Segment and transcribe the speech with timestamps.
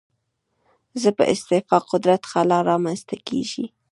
[1.01, 3.65] زما په استعفا قدرت خلا رامنځته کېږي.